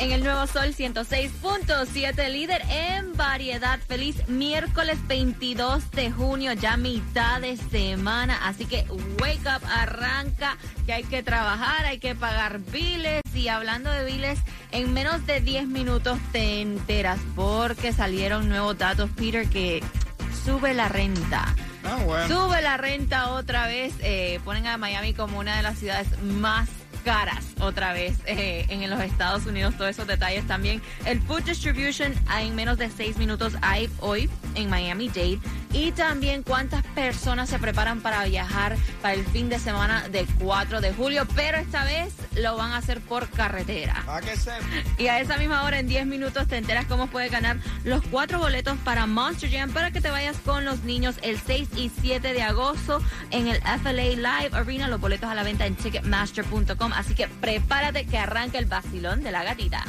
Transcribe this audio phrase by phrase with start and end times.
[0.00, 3.80] En el Nuevo Sol 106.7, líder en variedad.
[3.80, 8.38] Feliz miércoles 22 de junio, ya mitad de semana.
[8.46, 8.86] Así que
[9.20, 13.22] wake up, arranca, que hay que trabajar, hay que pagar biles.
[13.34, 14.38] Y hablando de biles,
[14.70, 19.82] en menos de 10 minutos te enteras porque salieron nuevos datos, Peter, que
[20.44, 21.56] sube la renta.
[21.84, 22.28] Ah, bueno.
[22.28, 23.94] Sube la renta otra vez.
[24.00, 28.88] eh, ponen a Miami como una de las ciudades más caras otra vez eh, en
[28.88, 29.74] los Estados Unidos.
[29.76, 30.82] Todos esos detalles también.
[31.04, 35.38] El Food Distribution en menos de seis minutos hay hoy en Miami Dade.
[35.72, 40.80] Y también cuántas personas se preparan para viajar para el fin de semana del 4
[40.80, 41.26] de julio.
[41.34, 44.04] Pero esta vez lo van a hacer por carretera.
[44.96, 48.38] Y a esa misma hora, en 10 minutos, te enteras cómo puedes ganar los cuatro
[48.38, 52.32] boletos para Monster Jam para que te vayas con los niños el 6 y 7
[52.32, 54.88] de agosto en el FLA Live Arena.
[54.88, 56.92] Los boletos a la venta en Ticketmaster.com.
[56.92, 59.84] Así que prepárate que arranca el vacilón de la gatita.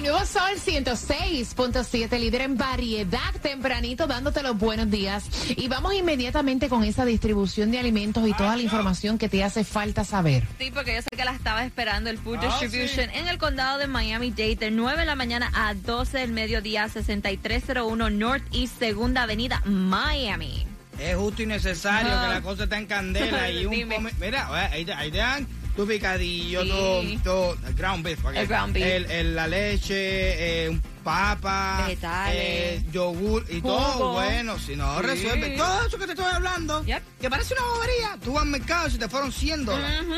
[0.00, 5.28] El nuevo Sol 106.7, líder en variedad, tempranito dándote los buenos días.
[5.50, 9.62] Y vamos inmediatamente con esa distribución de alimentos y toda la información que te hace
[9.62, 10.44] falta saber.
[10.58, 13.76] Sí, porque yo sé que la estaba esperando el Food Ah, Distribution en el condado
[13.76, 19.24] de Miami-Dade de 9 de la mañana a 12 del mediodía, 6301 North East Segunda
[19.24, 20.66] Avenida, Miami.
[20.98, 25.10] Es justo y necesario que la cosa está en candela y un Mira, ahí ahí
[25.10, 25.46] te dan
[25.80, 27.18] tu picadillo, Sí.
[27.24, 27.30] tu
[27.66, 28.18] el ground beef.
[28.34, 28.86] El ground beef.
[28.86, 32.34] El- el- la leche, eh, un papa, Vegetales.
[32.36, 33.76] eh, yogur y Jugo.
[33.76, 34.58] todo bueno.
[34.58, 35.06] Si no Sí.
[35.06, 37.02] resuelve todo eso que te estoy hablando, Yep.
[37.20, 38.18] que parece una bobería.
[38.22, 40.02] Tú vas al mercado y se te fueron 100 dólares.
[40.02, 40.12] Ujú,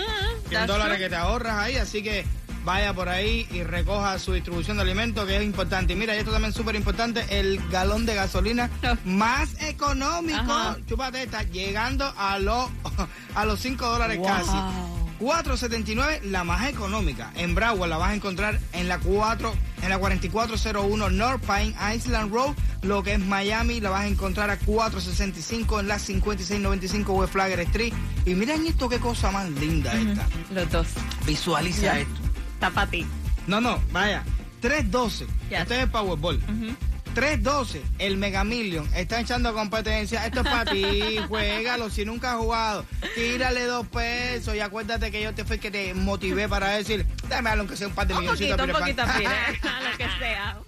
[0.48, 2.24] 100 that's dólares que te ahorras ahí, así que
[2.64, 5.92] vaya por ahí y recoja su distribución de alimentos, que es importante.
[5.92, 8.98] Y mira, y esto también es súper importante, el galón de gasolina No.
[9.04, 10.76] más económico, Ajá.
[10.88, 12.68] chúpate esta, llegando a los
[13.36, 14.26] a los 5 dólares Wow.
[14.26, 14.56] casi.
[15.22, 17.30] 4.79 la más económica.
[17.36, 22.32] En Broward la vas a encontrar en la 4 en la 4401 North Pine Island
[22.32, 27.32] Road, lo que es Miami la vas a encontrar a 465 en la 5695 West
[27.32, 27.92] Flagger Street.
[28.26, 30.26] Y miren esto qué cosa más linda esta.
[30.52, 30.88] Los dos.
[31.24, 32.20] Visualiza esto.
[32.54, 33.06] Está para ti.
[33.46, 34.24] No, no, vaya.
[34.60, 35.26] 312.
[35.26, 35.60] Yes.
[35.60, 36.36] Este es el Powerball.
[36.36, 36.91] Ujú.
[37.14, 38.88] 312, el Mega Million.
[38.94, 40.24] Está echando competencia.
[40.26, 41.18] Esto es para ti.
[41.28, 42.84] Juégalo si nunca has jugado.
[43.14, 47.50] Tírale dos pesos y acuérdate que yo te fui que te motivé para decir, dame
[47.50, 48.56] algo que sea un par de Un milloncitos.
[48.56, 49.18] poquito, un poquito, Pan".
[49.18, 49.30] mire,
[49.90, 50.58] lo que sea.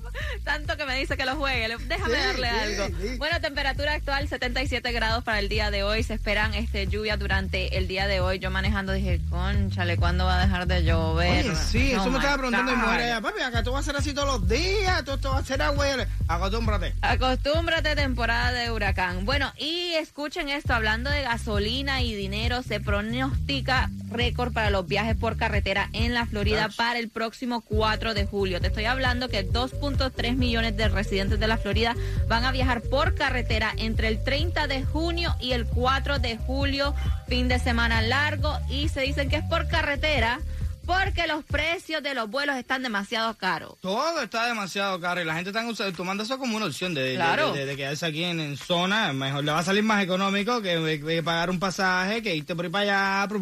[0.45, 2.99] Tanto que me dice que lo juegue, déjame Sí, darle sí, algo.
[3.01, 3.17] sí.
[3.19, 6.03] Bueno, temperatura actual 77 grados para el día de hoy.
[6.03, 8.39] Se esperan este lluvia durante el día de hoy.
[8.39, 11.47] Yo manejando dije, conchale, ¿cuándo va a dejar de llover?
[11.47, 13.21] Oye, sí, eso me estaba preguntando mi mujer allá.
[13.21, 15.05] Papi, acá tú vas a hacer así todos los días.
[15.05, 15.84] Tú, tú vas a hacer agua.
[16.29, 16.95] Acostúmbrate.
[17.03, 19.25] Acostúmbrate temporada de huracán.
[19.25, 25.17] Bueno, y escuchen esto, hablando de gasolina y dinero, se pronostica récord para los viajes
[25.17, 28.61] por carretera en la Florida para el próximo 4 de julio.
[28.61, 31.95] Te estoy hablando que 2.3 millones de residentes de la Florida
[32.29, 36.95] van a viajar por carretera entre el 30 de junio y el 4 de julio,
[37.29, 40.41] fin de semana largo, y se dicen que es por carretera
[40.87, 43.75] porque los precios de los vuelos están demasiado caros.
[43.81, 47.03] Todo está demasiado caro y la gente está usando- tomando eso como una opción de,
[47.03, 47.53] de- Claro.
[47.53, 49.12] de, de- de quedarse aquí en, en zona.
[49.12, 52.65] Mejor le va a salir más económico que, que pagar un pasaje, que irte por
[52.65, 53.28] ahí para allá.
[53.28, 53.41] pu,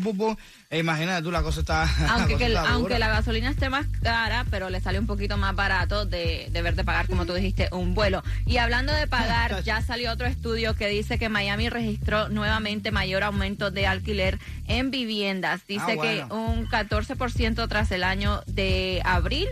[0.00, 0.36] pu, pu.
[0.70, 1.84] E imagínate tú, la cosa está.
[2.00, 5.06] la aunque, cosa que- está aunque la gasolina esté más cara, pero le sale un
[5.06, 8.22] poquito más barato de de pagar, como tú dijiste, un vuelo.
[8.46, 13.22] Y hablando de pagar, ya salió otro estudio que dice que Miami registró nuevamente mayor
[13.24, 15.66] aumento de alquiler en viviendas.
[15.66, 16.28] Dice Ah, bueno.
[16.28, 19.48] que un 14% tras el año de abril.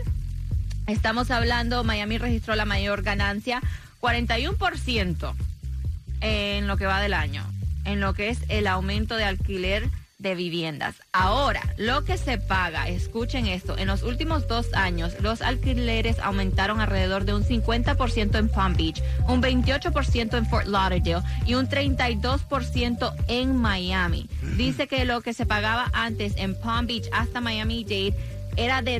[0.87, 3.61] Estamos hablando, Miami registró la mayor ganancia,
[4.01, 5.33] 41%
[6.21, 7.45] en lo que va del año,
[7.85, 9.89] en lo que es el aumento de alquiler
[10.21, 11.01] de viviendas.
[11.11, 16.79] Ahora, lo que se paga, escuchen esto, en los últimos dos años los alquileres aumentaron
[16.79, 23.13] alrededor de un 50% en Palm Beach, un 28% en Fort Lauderdale y un 32%
[23.27, 24.29] en Miami.
[24.57, 28.15] Dice que lo que se pagaba antes en Palm Beach hasta Miami-Dade
[28.57, 28.99] era de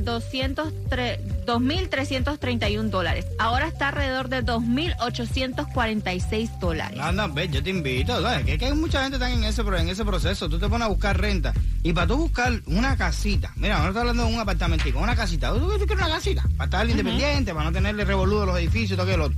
[1.45, 3.25] 2.331 dólares.
[3.39, 6.99] Ahora está alrededor de 2.846 dólares.
[6.99, 8.21] Anda, ve, yo te invito.
[8.21, 8.45] ¿sabes?
[8.45, 10.49] Que, que hay mucha gente está en ese, en ese proceso.
[10.49, 11.53] Tú te pones a buscar renta.
[11.83, 15.51] Y para tú buscar una casita, mira, no estoy hablando de un apartamentico, una casita.
[15.53, 16.43] ¿Tú, tú quieres una casita?
[16.57, 19.31] Para estar independiente, para no tenerle revoludo los edificios, todo aquello.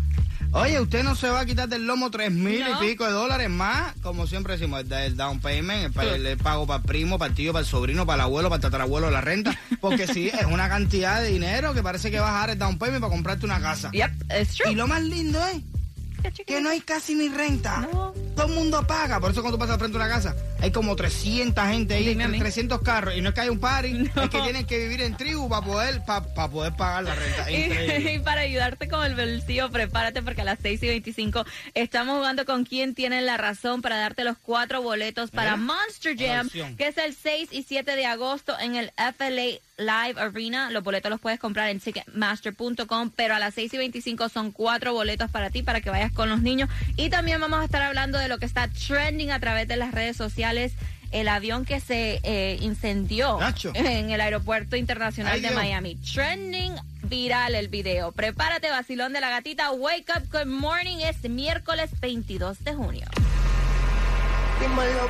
[0.54, 2.84] Oye, usted no se va a quitar del lomo tres mil No.
[2.84, 6.38] y pico de dólares más, como siempre decimos, el, el down payment, el, el- el
[6.38, 8.62] pago para el primo, para el tío, para el sobrino, para el abuelo, para el
[8.62, 12.40] tatarabuelo, la renta, porque sí, es una cantidad de dinero que parece que vas a
[12.40, 13.90] dar el down payment para comprarte una casa.
[13.92, 14.12] Yep,
[14.42, 14.72] it's true.
[14.72, 15.64] Y lo más lindo es
[16.46, 17.88] que no hay casi ni renta.
[17.92, 18.14] No.
[18.36, 19.20] Todo el mundo paga.
[19.20, 22.24] Por eso cuando tú pasas frente a una casa, hay como 300 gente ahí, Dime
[22.24, 22.40] a mí.
[22.40, 23.16] 300 carros.
[23.16, 24.24] Y no es que hay un party, No.
[24.24, 27.52] es que tienen que vivir en tribu para poder, para poder pagar la renta.
[27.52, 32.18] Y, y para ayudarte con el bolsillo, prepárate porque a las 6 y 25 estamos
[32.18, 36.88] jugando con quien tiene la razón para darte los cuatro boletos para Monster Jam, que
[36.88, 40.70] es el 6 y 7 de agosto en el FLA Live Arena.
[40.70, 44.94] Los boletos los puedes comprar en Ticketmaster.com, pero a las 6 y 25 son cuatro
[44.94, 46.70] boletos para ti, para que vayas con los niños.
[46.96, 49.94] Y también vamos a estar hablando de lo que está trending a través de las
[49.94, 50.74] redes sociales.
[51.12, 53.72] El avión que se eh, incendió Nacho.
[53.76, 55.60] en el aeropuerto internacional Ay, de Dios.
[55.60, 55.96] Miami.
[55.96, 58.12] Trending viral el video.
[58.12, 59.72] Prepárate, vacilón de la gatita.
[59.72, 60.98] Wake up, good morning.
[60.98, 63.06] Es miércoles 22 de junio.
[64.62, 65.08] El nuevo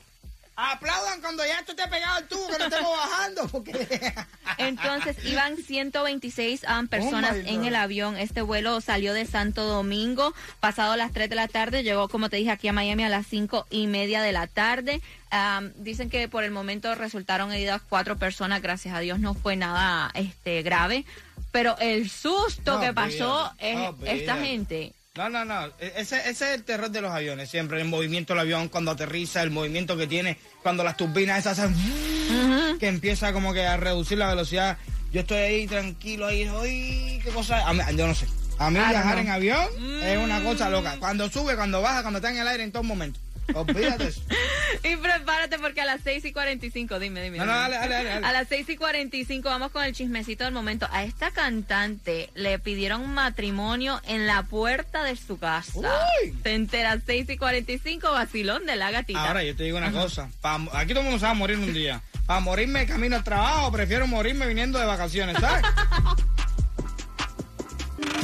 [0.55, 4.13] Aplaudan cuando ya esto esté pegado al tubo, que no estemos bajando, porque.
[4.59, 8.17] Entonces iban 126 um, personas Oh en el avión.
[8.17, 11.81] Este vuelo salió de Santo Domingo pasado las 3 de la tarde.
[11.81, 15.01] Llegó, como te dije, aquí a Miami a las 5 y media de la tarde.
[15.31, 18.61] Um, dicen que por el momento resultaron heridas cuatro personas.
[18.61, 21.05] Gracias a Dios no fue nada este grave.
[21.51, 24.93] Pero el susto No, que pasó es no, esta gente.
[25.15, 25.67] No, no, no.
[25.79, 27.47] E- Ese, ese es el terror de los aviones.
[27.49, 31.59] Siempre el movimiento del avión cuando aterriza, el movimiento que tiene cuando las turbinas esas
[31.59, 32.77] hacen.
[32.79, 34.77] Que empieza como que a reducir la velocidad.
[35.11, 36.49] Yo estoy ahí tranquilo, ahí.
[36.61, 37.19] ¡Ay!
[37.23, 37.67] ¿Qué cosa?
[37.67, 38.25] A mí- yo no sé.
[38.57, 39.67] A mí don't viajar en avión
[40.01, 40.95] es una cosa loca.
[40.99, 43.19] Cuando sube, cuando baja, cuando está en el aire, en todo momento.
[43.53, 44.21] Olvídate eso.
[44.83, 47.37] Y prepárate porque a las 6 y 45, dime, dime.
[47.37, 47.61] No, no, dime.
[47.61, 48.25] dale, dale, dale, dale.
[48.25, 50.87] A las 6 y 45 vamos con el chismecito del momento.
[50.91, 55.71] A esta cantante le pidieron matrimonio en la puerta de su casa.
[55.79, 56.31] Uy.
[56.43, 59.25] Te enteras 6 y 45, vacilón de la gatita.
[59.27, 60.29] Ahora yo te digo una cosa.
[60.41, 62.01] Pa- aquí todo el mundo se va a morir un día.
[62.25, 65.63] Para morirme camino al trabajo, prefiero morirme viniendo de vacaciones, ¿sabes?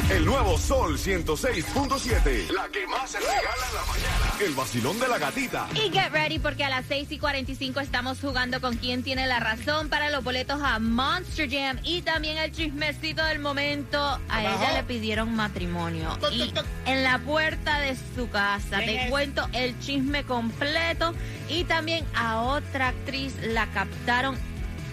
[0.10, 2.50] El nuevo Sol 106.7.
[2.50, 4.34] La que más se regala en la mañana.
[4.44, 5.68] El vacilón de la gatita.
[5.76, 9.40] Y get ready porque a las 6 y 45 estamos jugando con quien tiene la
[9.40, 14.20] razón para los boletos a Monster Jam y también el chismecito del momento.
[14.30, 16.18] A ella le pidieron matrimonio.
[16.32, 16.52] Y
[16.88, 21.14] en la puerta de su casa te cuento el chisme completo.
[21.50, 24.36] Y también a otra actriz la captaron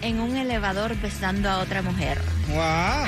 [0.01, 2.19] en un elevador besando a otra mujer.
[2.47, 3.07] ¡Wow!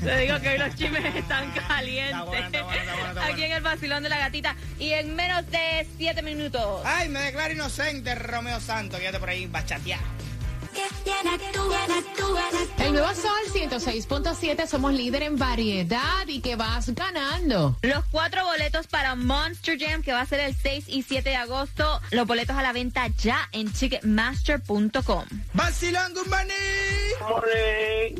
[0.00, 2.44] Te digo que hoy los chismes están calientes.
[3.22, 4.56] Aquí en el vacilón de la gatita.
[4.78, 6.82] Y en menos de siete minutos.
[6.84, 8.98] ¡Ay, me declaro inocente, Romeo Santo!
[8.98, 10.02] Quédate por ahí bachateado.
[12.78, 17.76] El nuevo Sol 106.7, somos líder en variedad y que vas ganando.
[17.82, 21.36] Los cuatro boletos para Monster Jam, que va a ser el 6 y 7 de
[21.36, 22.00] agosto.
[22.10, 25.24] Los boletos a la venta ya en Ticketmaster.com.
[25.52, 26.54] ¡Vacilón Gumbaní!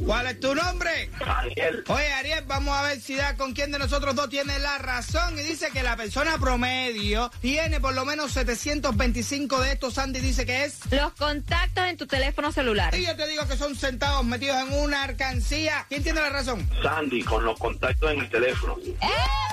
[0.05, 1.11] ¿Cuál es tu nombre?
[1.25, 1.85] Ariel.
[1.89, 5.39] Oye, Ariel, vamos a ver si da con quién de nosotros dos tiene la razón.
[5.39, 9.95] Y dice que la persona promedio tiene por lo menos 725 de estos.
[9.95, 10.79] Sandy dice que es.
[10.91, 12.80] Los contactos en tu teléfono celular.
[12.93, 15.87] Y yo te digo que son centavos metidos en una alcancía.
[15.89, 16.69] ¿Quién tiene la razón?
[16.83, 18.77] Sandy, con los contactos en el teléfono.
[19.01, 19.50] ¡Epa!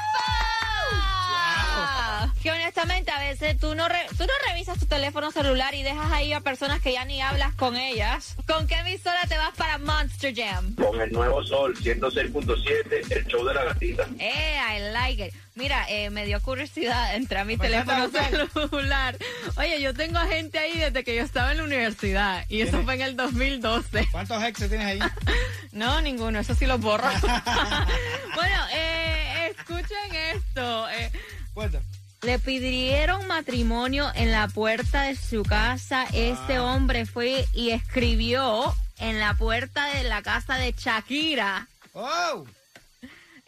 [2.47, 6.09] Que honestamente a veces tú no, re- tú no revisas tu teléfono celular y dejas
[6.13, 8.37] ahí a personas que ya ni hablas con ellas.
[8.47, 10.73] ¿Con qué emisora te vas para Monster Jam?
[10.75, 14.07] Con el nuevo sol 106.7, el show de la gatita.
[14.19, 15.33] Eh, I like it.
[15.55, 19.17] Mira, eh, me dio curiosidad entrar a mi Pues teléfono celular.
[19.57, 22.81] Oye, yo tengo a gente ahí desde que yo estaba en la universidad y eso
[22.83, 24.07] fue en el 2012.
[24.09, 24.99] ¿Cuántos exes tienes ahí?
[25.73, 27.09] No, ninguno, eso sí lo borro.
[28.35, 30.89] bueno, eh, escuchen esto.
[30.91, 31.11] eh,
[31.53, 31.81] Cuenta.
[32.27, 36.05] Le pidieron matrimonio en la puerta de su casa.
[36.11, 41.69] Este hombre fue y escribió en la puerta de la casa de Shakira.
[41.93, 42.43] ¡Oh!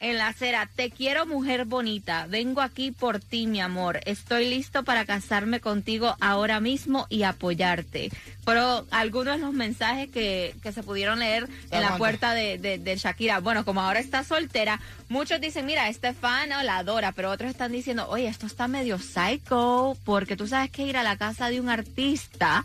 [0.02, 4.86] En la acera, te quiero mujer bonita, vengo aquí por ti mi amor, estoy listo
[4.86, 8.10] para casarme contigo ahora mismo y apoyarte.
[8.46, 12.78] Pero algunos de los mensajes que, que se pudieron leer en la puerta de, de,
[12.78, 14.80] de Shakira, bueno, como ahora está soltera,
[15.10, 19.00] muchos dicen, mira, este fan la adora, pero otros están diciendo, oye, esto está medio
[19.00, 22.64] psycho, porque tú sabes que ir a la casa de un artista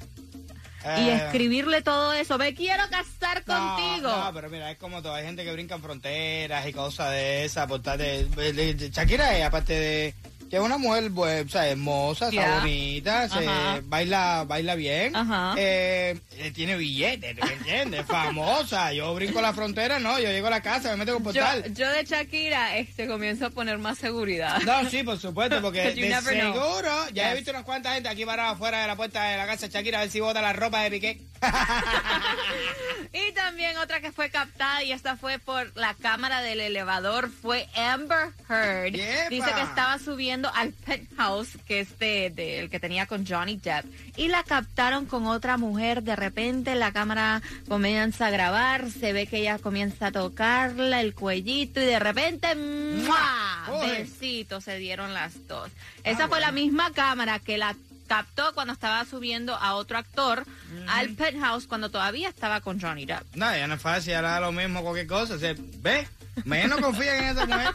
[0.85, 4.09] y Eh, escribirle todo eso, me quiero casar no, contigo.
[4.15, 5.15] No, pero mira, es como todo.
[5.15, 7.67] Hay gente que brinca en fronteras y cosas de esas.
[7.67, 10.15] por tal de- de- de- Shakira es, aparte de
[10.51, 13.81] que es una mujer pues, o sea, hermosa, está bonita, se Ajá.
[13.85, 15.55] baila baila bien, Ajá.
[15.57, 18.07] eh, eh, tiene billetes, ¿me entiendes?
[18.07, 18.93] Famosa.
[18.93, 21.65] Yo brinco la frontera, no, yo llego a la casa, me meto con portal.
[21.75, 24.61] yo de Shakira este comienzo a poner más seguridad.
[24.63, 26.23] No, sí, por supuesto, porque de know.
[26.23, 29.47] seguro ya he visto unas cuantas gente aquí parada afuera de la puerta de la
[29.47, 31.21] casa de Shakira a ver si bota la ropa de Piqué.
[33.15, 37.69] Y también otra que fue captada y esta fue por la cámara del elevador fue
[37.77, 38.93] Amber Heard.
[38.93, 39.29] ¡Yepa!
[39.31, 43.85] Dice que estaba subiendo al penthouse que es de, el que tenía con Johnny Depp
[44.17, 46.03] y la captaron con otra mujer.
[46.03, 51.15] De repente la cámara comienza a grabar, se ve que ella comienza a tocarla el
[51.15, 53.65] cuellito y de repente ¡mua!
[53.67, 54.07] Joder.
[54.07, 55.71] besitos se dieron las dos.
[56.03, 60.45] Esa fue la misma cámara que la captó cuando estaba subiendo a otro actor
[60.89, 63.35] al penthouse cuando todavía estaba con Johnny Depp.
[63.35, 65.39] No, ya no es fácil, da lo mismo cualquier cosa.
[65.39, 66.07] Se, ¿Ve?
[66.45, 67.75] Menos confían en esa mujer.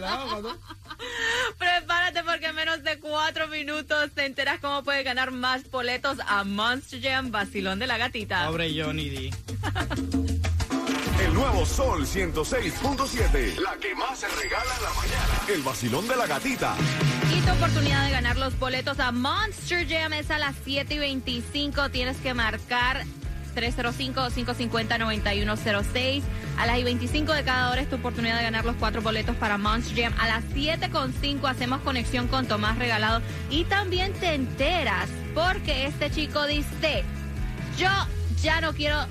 [0.00, 0.56] Loco.
[1.58, 6.44] Prepárate porque en menos de cuatro minutos te enteras cómo puedes ganar más boletos a
[6.44, 8.46] Monster Jam Vacilón de la Gatita.
[8.46, 9.30] Pobre Johnny D.
[11.24, 13.58] El nuevo sol 106.7.
[13.60, 15.40] La que más se regala en la mañana.
[15.48, 16.74] El vacilón de la gatita.
[17.44, 21.88] Tu oportunidad de ganar los boletos a Monster Jam es a las 7 y 25.
[21.90, 23.02] Tienes que marcar
[23.54, 26.22] 305-550-9106.
[26.58, 29.34] A las y 25 de cada hora es tu oportunidad de ganar los cuatro boletos
[29.36, 30.12] para Monster Jam.
[30.18, 33.22] A las 7.5 hacemos conexión con Tomás Regalado.
[33.48, 37.04] Y también te enteras porque este chico dice,
[37.78, 37.88] yo
[38.42, 39.06] ya no quiero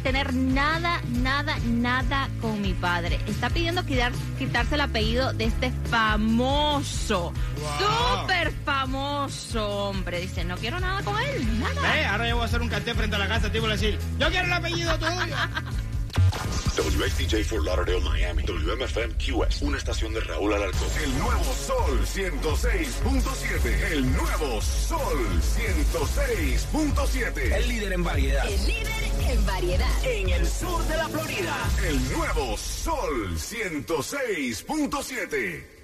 [0.00, 3.20] tener nada, nada, nada con mi padre.
[3.26, 8.20] Está pidiendo quitar- quitarse el apellido de este famoso, Wow.
[8.22, 10.20] súper famoso hombre.
[10.20, 11.80] Dice, no quiero nada con él, nada.
[11.92, 13.98] Ve, ahora yo voy a hacer un cartel frente a la casa, tipo, y decir,
[14.18, 15.10] yo quiero el apellido tuyo.
[16.76, 18.42] WXTJ for Lauderdale, Miami.
[18.44, 19.62] WMFM QS.
[19.62, 20.88] Una estación de Raúl Alarcón.
[21.04, 23.92] El nuevo sol 106.7.
[23.92, 27.52] El nuevo sol 106.7.
[27.56, 28.46] El líder en variedad.
[28.46, 30.04] El líder en variedad.
[30.04, 31.56] En el sur de la Florida.
[31.86, 35.79] El nuevo sol 106.7.